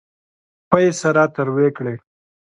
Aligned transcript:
پۍ 0.69 0.81
یې 0.87 0.91
سره 1.01 1.23
تروې 1.35 1.67
کړې. 1.77 1.95